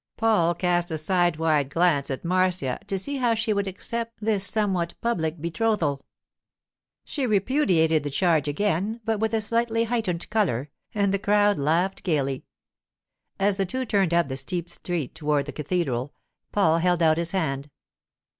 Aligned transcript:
Paul 0.17 0.55
cast 0.55 0.89
a 0.89 0.97
sidewise 0.97 1.67
glance 1.69 2.09
at 2.09 2.25
Marcia 2.25 2.79
to 2.87 2.97
see 2.97 3.17
how 3.17 3.35
she 3.35 3.53
would 3.53 3.67
accept 3.67 4.19
this 4.19 4.43
somewhat 4.47 4.95
public 4.99 5.39
betrothal. 5.39 6.07
She 7.05 7.27
repudiated 7.27 8.01
the 8.01 8.09
charge 8.09 8.47
again, 8.47 8.99
but 9.05 9.19
with 9.19 9.31
a 9.35 9.41
slightly 9.41 9.83
heightened 9.83 10.27
colour, 10.31 10.71
and 10.95 11.13
the 11.13 11.19
crowd 11.19 11.59
laughed 11.59 12.01
gaily. 12.01 12.45
As 13.39 13.57
the 13.57 13.65
two 13.67 13.85
turned 13.85 14.11
up 14.11 14.27
the 14.27 14.37
steep 14.37 14.71
street 14.71 15.13
toward 15.13 15.45
the 15.45 15.51
cathedral, 15.53 16.15
Paul 16.51 16.79
held 16.79 17.03
out 17.03 17.19
his 17.19 17.29
hand. 17.29 17.69